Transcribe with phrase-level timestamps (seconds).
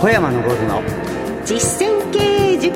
[0.00, 0.82] 小山昇の。
[1.44, 2.74] 実践経営塾。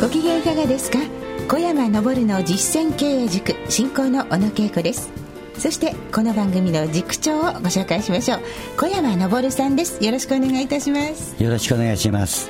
[0.00, 1.00] ご機嫌いかがですか？
[1.48, 5.10] 小山昇の実践経営塾進行の小野恵子です。
[5.58, 8.40] そしてこの番組の塾長をご紹介しましょう。
[8.76, 10.04] 小山昇さんです。
[10.04, 11.34] よろしくお願いいたします。
[11.42, 12.48] よろしくお願いします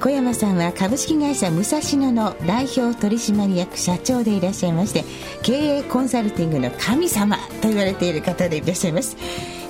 [0.00, 5.04] 小山さんは株式会社武蔵野の代表取締役社長でいらっしゃいまして
[5.42, 9.16] 経営コンサルティングの神様と言われている方でいらっしゃいます。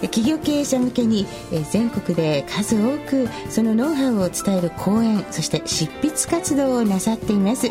[0.03, 1.27] 企業経営者向けに
[1.71, 7.71] 全国で数多くそのノウハウを伝える講演そして執筆活動をなさっています。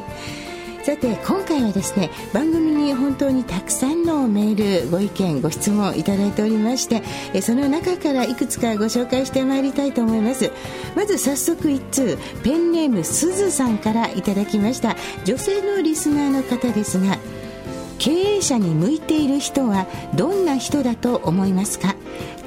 [0.85, 10.51] さて今回はですね番組に本当にたくさんのメールご意見ご質問いただいておりましてその中からいくつかご紹介してまいりたいと思います。
[10.95, 14.95] まず早速1通ペンネームすずさんからいただきました。
[15.23, 17.17] 女性のリスナーの方ですが
[17.97, 21.95] 経営者に向いている人はどんな人だと思いますか？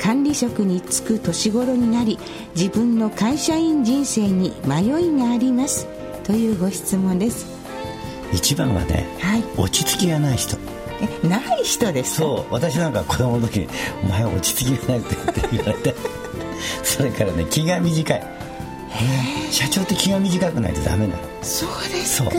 [0.01, 2.21] 管理職に就く年頃になり
[2.55, 5.89] 自分の会社員人生に迷いがあります。
[6.23, 7.58] というご質問です。
[8.33, 10.57] 一番はね、はい、落ち着きがない人。
[11.01, 13.69] えない人ですそう私なんか子供の時に
[14.03, 15.17] 「お前落ち着きがない」って
[15.53, 15.95] 言われて
[16.83, 18.39] それからね気が短い。
[19.51, 21.19] 社長って気が短くないとダメなの。
[21.43, 22.31] そうですか。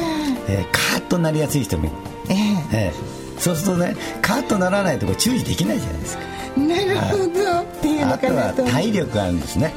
[0.48, 1.96] えー、カーッとなりやすい人もいる、
[2.30, 2.36] えー、
[2.74, 6.24] えー、そうするとねカーッとならないとこ注意できないじゃないですか。
[6.58, 7.24] なるほど。
[7.24, 8.50] っていうのかなと。
[8.50, 9.74] あとは体力があるんですね。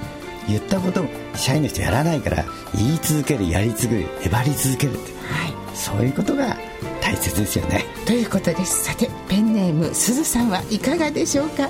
[0.49, 6.57] 言ったことも社員の人やらないから言い続けるやり続ける粘り続けるって、はい、そういうことが
[7.01, 7.85] 大切ですよね。
[8.07, 8.85] ということです。
[8.85, 11.69] さてペンネームすずさんはいかがでしょうか？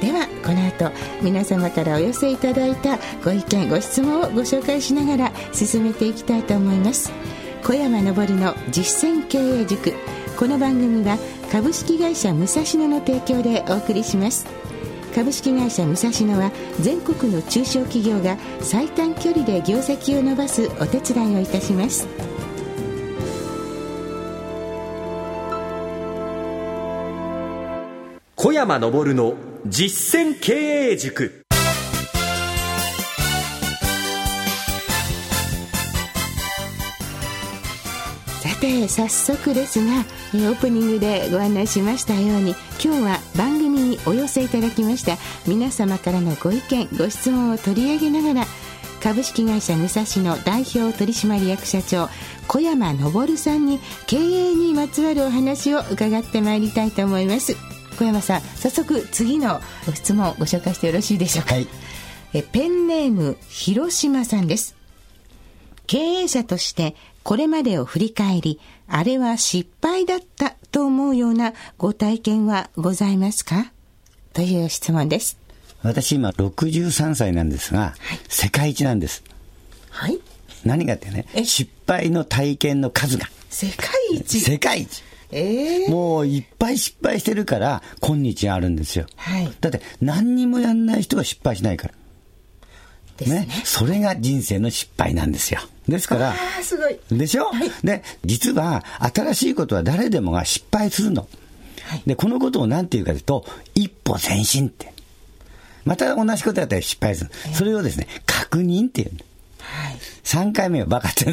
[0.00, 0.90] ではこの後
[1.22, 7.12] 皆様からお寄せいただいたご意見ご質問をご紹介しながら進めていきたいと思います。
[7.64, 9.94] 小山昇の実践経営塾。
[10.36, 11.18] この番組は
[11.52, 14.46] 株式会社武蔵野の提供でお送りします。
[15.14, 22.08] 株式会社武蔵野は全国の中小企業が最短距離で業績を伸ばすお手伝いをいたします。
[28.44, 29.36] 小山昇の
[29.66, 31.44] 実践経営塾。
[38.40, 40.00] さて早速ですが
[40.34, 48.46] オープニングでご案内しましたように今日は番組にお寄せいただきました皆様からのご意見ご質問を取り上げながら
[49.00, 52.08] 株式会社武蔵野代表取締役社長
[52.48, 53.78] 小山昇さんに
[54.08, 57.71] 経営にまつわるお話を伺ってまいりたいと思います。
[58.02, 61.68] 小山さん早速次のご質問をご紹介してよろしいでしょうか、はい、
[62.34, 64.74] えペンネーム広島さんです。
[65.86, 68.58] 経営者としてこれまでを振り返り
[68.88, 73.72] あれは失敗だったと思うようなご体験はございますか？
[74.32, 75.38] という質問です。
[75.82, 79.22] 私今63歳なんですが、はい、世界一なんです。
[79.90, 80.18] はい。
[80.64, 83.28] 何がってね失敗の体験の数が。
[83.48, 84.40] 世界一？
[84.40, 89.06] 世界一えー、もういっぱい失敗してるから、今日あるんですよ。
[89.16, 91.94] はい、だって、何にもやんない人が失敗しないから。
[93.26, 95.60] ね、ね、それが人生の失敗なんですよ。
[95.88, 96.98] ですから、すごい。
[97.10, 98.84] でしょ、はい、で、実は、
[99.14, 101.28] 新しいことは誰でもが失敗するの。
[101.82, 104.92] はい、で、このことを何て言うかというと、一歩前進って。
[105.84, 107.30] また同じことやったら失敗する。
[107.54, 109.10] それをですね、確認っていう。
[109.58, 111.24] はい、3回目はバカって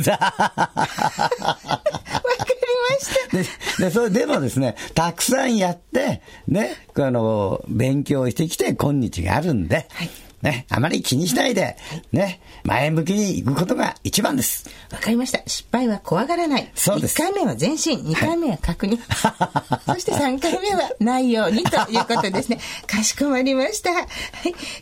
[3.00, 3.16] さ。
[3.80, 10.10] ででそれでもですね、たくさんやって、ね、あの、勉強してきて、今日があるんで、はい
[10.42, 11.76] ね、あまり気にしないで、
[12.14, 14.70] ね、前向きに行くことが一番です。
[14.92, 15.42] わかりました。
[15.46, 16.72] 失敗は怖がらない。
[16.76, 17.22] そうです。
[17.22, 18.98] 1回目は前進、2回目は確認。
[18.98, 22.60] はい、そして3回目はないようにということですね。
[22.88, 23.92] かしこまりました。
[23.92, 24.08] はい。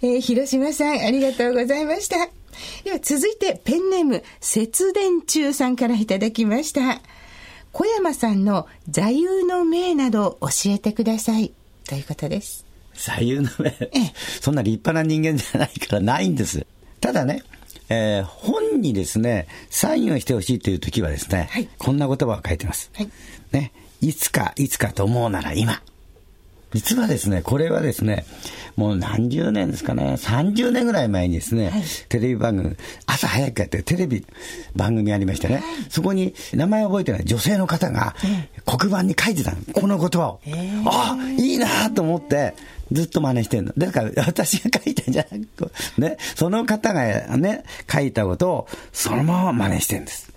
[0.04, 2.18] えー、広島さん、ありがとうございました。
[2.84, 7.02] では続いてペンネーム節電中さんからいただきました。
[7.78, 11.54] 小山さんの座右の銘など教えてください。
[11.88, 12.66] ということです。
[12.96, 13.72] 座右の銘、
[14.42, 16.66] そんな立派な人間じゃないからないんです。
[17.00, 17.44] ただね、
[17.90, 22.90] えー、本にですね、サインをしてほしいという時はですね、はい、こんな言葉を書いてます。
[22.96, 23.12] はい、
[23.52, 23.72] ね、
[24.02, 25.80] いつか、いつかと思うなら今。
[26.74, 28.26] 実はですね、これはですね、
[28.76, 32.76] もう何十年ですかね、30年ぐらい前にですね、はい、テレビ番組、
[33.06, 34.26] 朝早くやってテレビ
[34.76, 38.16] 番組ありましてね、はい、そこに名前覚えてない女性の方が
[38.66, 40.42] 黒板に書いてたの、この言葉を。
[40.86, 42.54] ああ、いいなと思って、
[42.92, 43.74] ずっと真似してるの。
[43.78, 50.37] だから私が書いたんじゃなくて、ね、その方がね、書いたことをそのまま真似してるんです。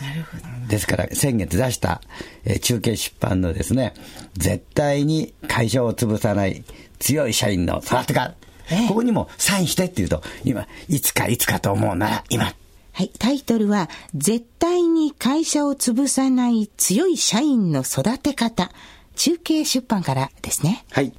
[0.00, 0.68] なるほど。
[0.68, 2.00] ですから、先月出した、
[2.44, 3.94] えー、中継出版のですね、
[4.34, 6.64] 絶対に書会社を潰さない
[6.98, 8.34] 強い社員の育てか、
[8.70, 12.54] ええ、ここにもサインしてって言うと、今、いつかいつかと思うなら今。
[12.92, 18.70] はい、タイトルは、絶対に会社を潰さない強い社員の育て方。
[19.16, 20.84] 中継出版からですね。
[20.92, 21.12] はい。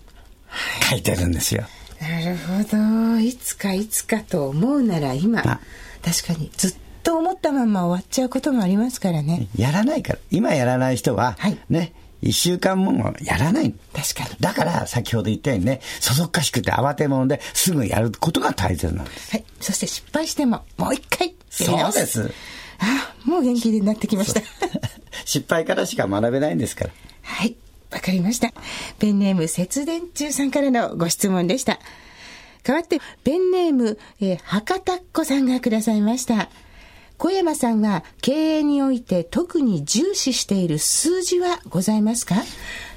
[0.90, 1.66] 書いてるんですよ。
[2.00, 3.20] なるほど。
[3.20, 5.44] いつかいつかと思うなら今。
[5.44, 5.60] 確
[6.28, 9.48] かにずっと思ったまま終わっちゃうこともありますからね。
[9.56, 10.20] やらないから。
[10.30, 13.74] 今やらない人は、はい、ね、一週間もやらない。
[13.94, 14.30] 確かに。
[14.40, 19.32] だから、先ほど言ったようにね、そそっかしくて慌て者ですぐやることが大切なんです。
[19.32, 19.44] はい。
[19.60, 22.32] そして失敗しても、もう一回そうです。
[22.80, 24.42] あもう元気になってきました。
[25.26, 26.92] 失敗からしか学べないんですから。
[27.24, 27.56] はい。
[27.92, 28.54] わかりました。
[29.00, 31.80] ペンネーム節電中さんからのご質問でした。
[32.64, 36.50] 代わって、ペンネーム、えー、博多っ子さんがくださいました。
[37.24, 42.34] 小山さんは経営において特に重視している数字はございますか？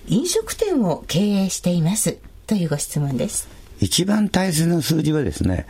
[0.09, 2.17] 飲食店を経営しています。
[2.47, 3.49] というご質問です。
[3.81, 5.67] 一番大切な数字はですね、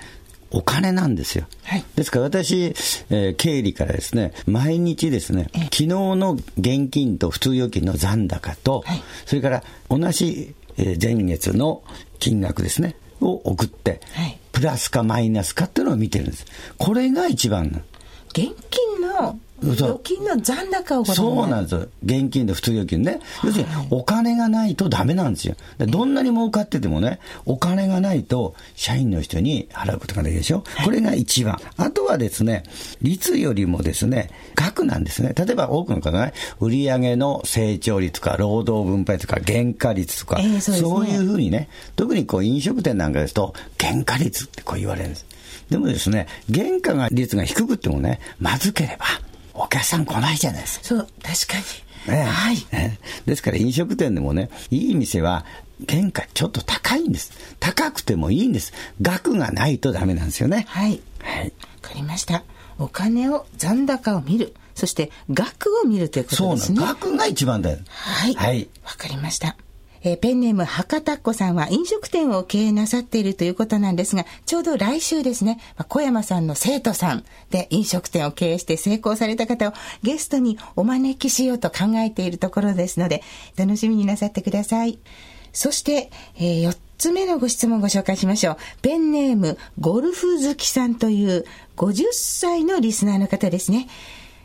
[0.53, 1.47] お金なんですよ。
[1.65, 2.67] はい、ですから私、
[3.11, 11.83] えー、経理からですね、毎日ですね、昨日の現金と普通預金の残高と、はい、それから同じ、えー、前月の
[12.21, 16.47] 金額ですね、を送って、はい、プラスかマイナスかっていうのを見てるんです。
[16.79, 17.83] これが一番
[18.35, 21.87] 現金の預金の残高をそうなんですよ。
[22.05, 23.21] 現金で普通預金ね。
[23.45, 25.55] 要するに、お金がないとダメなんですよ。
[25.79, 30.65] どんなに儲かっててもね、お金がないと、社員の人に払うことができるでしょ。
[30.85, 31.59] これが一番。
[31.77, 32.65] あとはですね、
[33.01, 35.33] 率よりもですね、額なんですね。
[35.37, 45.27] 例えば多くの方がね、売上の成長率とか、労働分配とか、原価率とか、えーそうね、そういうふうにね、特にこう飲食店なんかですと、原価率ってこう言われるんです。
[45.71, 49.07] でもですね、原価が率が低くってもね、まずければ、
[49.55, 50.85] お客さん来ないじゃないですか。
[50.85, 51.59] そう、確か
[52.07, 52.15] に。
[52.15, 52.99] ね、はい、ね。
[53.25, 55.45] ですから飲食店でもね、いい店は
[55.89, 57.33] 原価ちょっと高いんです。
[57.61, 58.73] 高くてもいいんです。
[59.01, 60.67] 額がないとダメなんですよね。
[60.69, 61.01] はい。
[61.21, 61.45] はい。
[61.47, 61.51] わ
[61.81, 62.45] かりました。
[62.79, 64.55] お金を、残高を見る。
[64.75, 66.77] そして額を見るということですね。
[66.79, 67.79] そうなん額が一番だよ。
[67.87, 68.35] はい。
[68.35, 68.69] はい。
[68.85, 69.57] わかりました。
[70.05, 75.59] えー、ペンネーム博多っ子さんは飲食店を経営なさっているということなんですが、ちょうど来週ですね、
[75.89, 79.73] 小山さんの生徒さんで飲食店を経営して成功された方を
[80.03, 83.23] ゲストにお招きしようと考えているところですので、
[83.57, 84.99] 楽しみになさってください。
[85.53, 88.57] そして、えー、4つ目のご質問をご紹介しましょう。
[88.83, 91.45] ペンネーム、ゴルフ好きさんという
[91.77, 93.89] 50歳のリスナーの方ですね。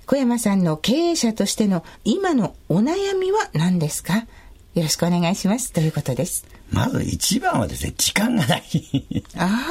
[0.05, 4.25] 小山さんの経営者としての今のお悩みは何ですか？
[4.75, 5.73] よろしくお願いします。
[5.73, 6.45] ということです。
[6.71, 8.63] まず一番はですね、時間がない。
[9.35, 9.65] あ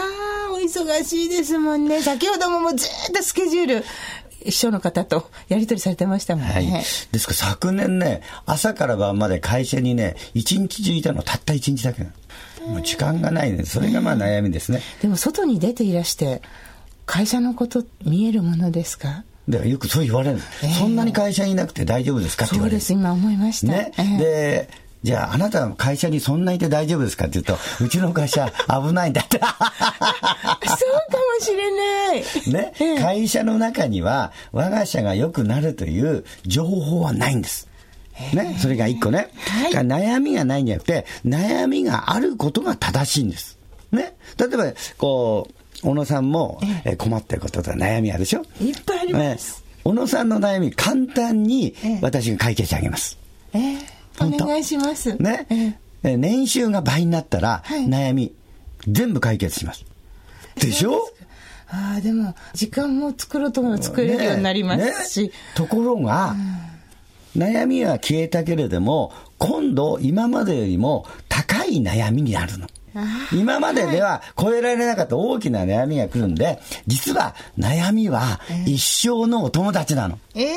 [0.51, 2.03] あ、お忙しいですもんね。
[2.03, 3.85] 先ほどももうずっとスケジュール、
[4.45, 6.53] 秘書の方とやり取りされてましたもんね。
[6.53, 6.67] はい、
[7.13, 12.03] ですから昨年ね、朝から晩まで会社にね、一日中いたのたった一日だけ
[12.67, 13.65] もう時間がないね。
[13.65, 14.83] それがまあ悩みですね。
[15.01, 16.43] でも外に出ていらして、
[17.07, 19.25] 会社のこと見えるものですか？
[19.49, 22.81] でよくそう言われる、えー、そんなに会社にいなくて大丈夫ですかって言われる。
[22.81, 23.73] そうです、今思いました。
[23.73, 23.93] ね。
[23.97, 24.69] えー、で、
[25.03, 29.39] じゃあ、あなたの会社にそんないて大丈夫ですかって言うと、うちの会社危ないんだって。
[29.43, 30.65] そうかも
[31.41, 32.23] しれない。
[32.53, 37.69] ね、会社の中には、我が社が良くなるという情報はないんです。
[38.33, 39.31] ね、それが一個ね。
[39.47, 43.57] はい、悩みがないんじゃなくて、悩みがあることが正しいんです。
[43.93, 44.15] ね？
[44.37, 46.61] 例えば、こう、小野さんも
[46.99, 48.43] 困ってることと悩みあるでしょ？
[48.61, 49.63] いっぱいあります。
[49.85, 53.17] 小野さんの悩み、簡単に私が解決してあげます。
[53.53, 55.15] えーお願いします。
[55.17, 55.47] ね。
[56.03, 58.33] えー、年収が倍になったら、悩み、
[58.87, 59.85] 全部解決します。
[60.57, 61.11] でしょ？
[61.71, 65.21] ああ、でも、時間も作ろうと思えば作れるようになりますし。
[65.23, 66.35] ねね、ところが、
[67.37, 72.67] うん、悩みは消えたけれども、今度、今までよりも高い悩みになるの。
[73.33, 76.59] 今まででは超えられなかった大きな悩みが来るんで、
[76.89, 80.19] 実は悩みは一生のお友達なの。
[80.35, 80.57] ええー、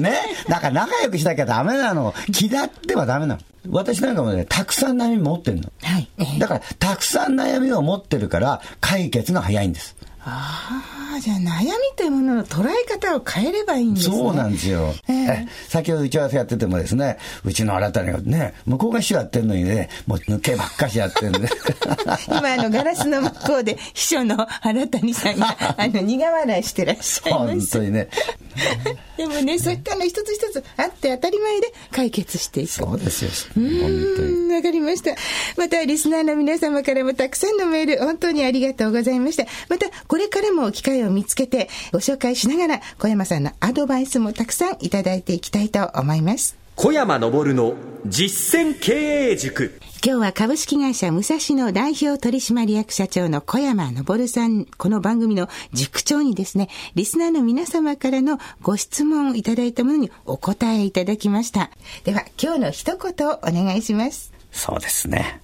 [0.00, 0.20] ね。
[0.48, 2.14] だから仲良くしなきゃダメなの。
[2.32, 3.40] 気だってはダメなの。
[3.68, 5.72] 私なんかもね、たくさん悩み持ってるの。
[5.82, 6.38] はい。
[6.38, 9.96] だから、たくさん悩みを持ってるから、解決が早いんです。
[10.28, 10.82] あ
[11.16, 14.16] あ、じゃあ悩みというものの捉え方を変えればいいんですね。
[14.16, 14.92] そうなんですよ。
[15.08, 21.48] えー、先ほど打ち合わせやっててもですね、うちの新たにね、向こうが秘書やってるのにね、もう抜けばっかしやってるんで。
[22.26, 27.46] 今、あの、ガラスの向こうで秘書の新谷さんが、 あの、苦笑いしてらっしゃいます。
[27.46, 28.08] 本当にね。
[29.16, 32.72] でもね、そういったの一つ一つあって当たり前で解決していく。
[32.72, 33.30] そうですよ。
[33.56, 35.14] うん、わかりました。
[35.56, 39.46] また、リスナーの皆様からもたくさんのメール、本当にありがとうございました。
[39.68, 46.56] また、これからも機会を見つけてご紹介しながら小山さんのアドバイスもたくさんいただいていきたいと思います。
[46.76, 49.80] 小山昇の実践経営塾。
[50.06, 61.72] 今日は株式会社武蔵野代表取締役社長の小山昇さん、この番組の塾長にですね、リスナーの皆様からのご質問をいただいたものにお答えいただきました。
[62.04, 64.32] では、今日の一言お願いします。
[64.52, 65.40] そうですね。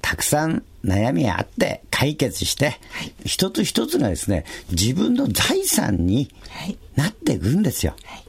[0.00, 2.70] たくさん悩みがあって解決して、は
[3.02, 6.30] い、一つ一つがですね、自分の財産に
[6.94, 7.96] なっていくんですよ。
[8.04, 8.23] はい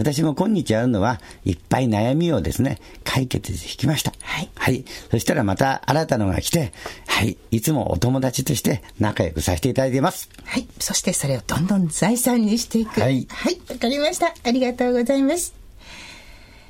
[0.00, 4.14] 私も今日あるのは、いっぱい悩みをですね、解決してきました。
[4.22, 4.48] はい。
[4.54, 4.84] はい。
[5.10, 6.72] そしたらまた新たなのが来て、
[7.06, 7.36] はい。
[7.50, 10.30] いつもお友達として仲良くさせていただいています。
[10.44, 10.66] はい。
[10.78, 12.98] そしてそれをどんどん財産にしていく。
[12.98, 13.26] はい。
[13.28, 13.60] はい。
[13.68, 14.34] わかりました。
[14.42, 15.54] ありがとうございます。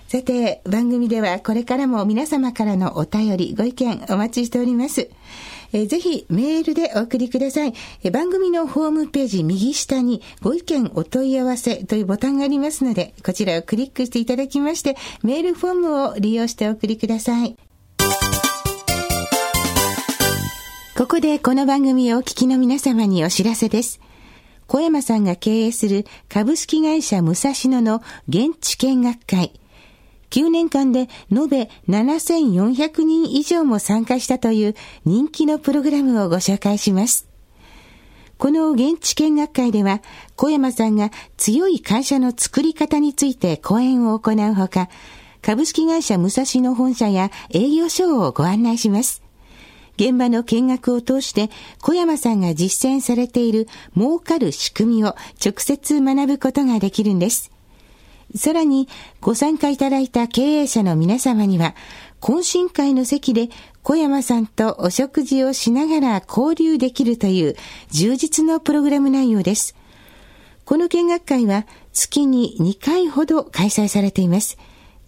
[0.09, 5.09] さて、番組ではこれからも皆様からのお便り、ご意見お待ちしております。
[5.73, 17.57] えー、ぜひメールでお送りください、えー、番組のホームページ右下にご意見お問い合わせというボタンがありますので、こちらをクリックしていただきまして、メールフォームを利用してお送りください。
[20.97, 24.01] ここでこの番組をお聞きの皆様にお知らせです。
[24.67, 29.60] 小山さんが経営する株式会社武蔵野の現地見学会、
[30.31, 37.29] 9年間で延べ7400人以上も参加したという人気のプログラムをご紹介します。
[38.39, 40.01] この現地見学会では、
[40.35, 44.89] 小山さんが強い会社の作り方について講演を行うほか、
[45.43, 49.23] 株式会社武蔵野本社や営業所をご案内します。
[49.97, 51.51] 現場の見学を通して、
[51.83, 55.09] 小山さんが実践されている儲かる仕組みを
[55.45, 57.51] 直接学ぶことができるんです。
[58.35, 58.89] さらに、
[59.21, 61.75] ご参加いただいた経営者の皆様には、
[62.21, 63.49] 懇親会の席で
[63.83, 67.57] 小山さんとお食事をしながら交流できるという
[67.91, 69.75] 充実のプログラム内容です。
[70.65, 74.59] この見学会は月に2回ほど開催されています。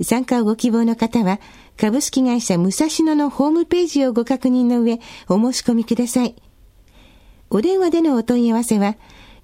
[0.03, 1.39] 参加をご希望の方は、
[1.77, 4.99] 株式会社武蔵野のホームページをご確認の上、
[5.29, 6.35] お申し込みください。
[7.51, 8.97] お電話でのお問い合わせは、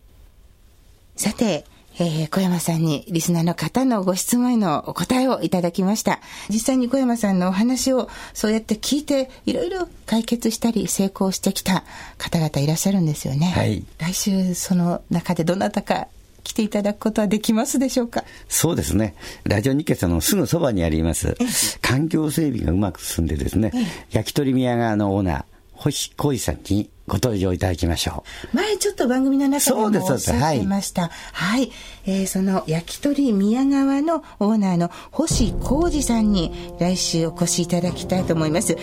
[1.15, 1.65] さて、
[1.97, 6.19] えー、小山さんにリスナーの方のご質問へのお答えをいただきました。
[6.49, 11.83] 実際に小山さんのお話をそうやって聞いて、いろいろ解決したり成功してきた
[12.17, 13.47] 方々いらっしゃるんですよね。
[13.47, 13.85] はい。
[13.97, 16.07] 来週その中でどなたか
[16.43, 18.23] 来ていただくことはできますでしょうか？
[18.49, 19.15] そうですね。
[19.45, 21.35] ラジオ日経のすぐそばにあります、
[21.81, 23.71] 環境整備がうまく進んでですね、
[24.11, 28.55] 焼き鳥宮川のオーナー、星浩二さんにご登場いただきましょう。
[28.55, 31.03] 前ちょっと番組の中でもおっしゃってました。
[31.03, 31.71] はい、はい、
[32.05, 38.75] えー、その焼き鳥宮川のオーナーの星浩二さんに来週お越しいただきたいと思います。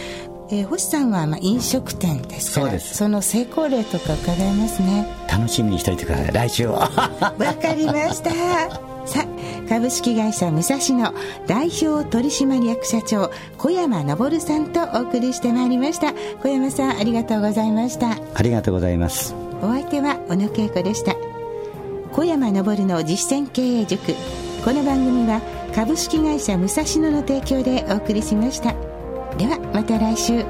[0.51, 5.07] えー、星さんはまあ飲食店ですからその成功例とか伺えますね。
[5.31, 6.33] 楽しみにしておいてください。
[6.33, 6.91] 来週は
[7.39, 9.27] わかりましたさ
[9.69, 11.15] 株式会社武蔵野
[11.47, 16.13] 代表取締役社長小山昇さんとお送りしてまいりました。
[16.43, 18.17] 小山さんありがとうございました。
[18.35, 19.35] ありがとうございます。
[19.63, 21.15] お相手は小野恵子でした。
[22.13, 24.15] 小山昇の実践経営塾。
[24.65, 25.41] この番組は
[25.75, 28.75] 株式会社武蔵野の提供でお送りしました。
[29.39, 30.45] ではまた来週